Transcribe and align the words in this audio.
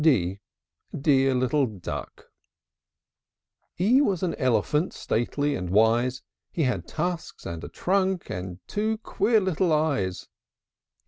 d! 0.03 0.39
Dear 0.99 1.35
little 1.35 1.67
duck! 1.67 2.31
E 3.79 3.97
E 3.97 4.01
was 4.01 4.23
an 4.23 4.33
elephant, 4.39 4.93
Stately 4.93 5.53
and 5.53 5.69
wise: 5.69 6.23
He 6.51 6.63
had 6.63 6.87
tusks 6.87 7.45
and 7.45 7.63
a 7.63 7.69
trunk, 7.69 8.27
And 8.31 8.57
two 8.67 8.97
queer 9.03 9.39
little 9.39 9.71
eyes. 9.71 10.27